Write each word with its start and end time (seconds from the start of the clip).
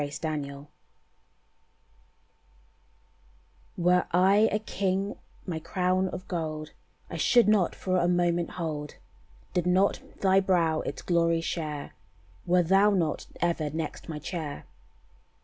"Mio 0.01 0.09
Salvatore" 0.09 0.67
"Were 3.77 4.07
I 4.11 4.49
a 4.51 4.57
king, 4.57 5.15
my 5.45 5.59
crown 5.59 6.09
of 6.09 6.27
gold 6.27 6.71
I 7.11 7.17
should 7.17 7.47
not 7.47 7.75
for 7.75 7.97
a 7.97 8.07
moment 8.07 8.49
hold, 8.57 8.95
Did 9.53 9.67
not 9.67 10.01
thy 10.21 10.39
brow 10.39 10.79
its 10.81 11.03
glory 11.03 11.41
share, 11.41 11.91
Were 12.47 12.63
thou 12.63 12.89
not 12.89 13.27
ever 13.43 13.69
next 13.69 14.09
my 14.09 14.17
chair. 14.17 14.65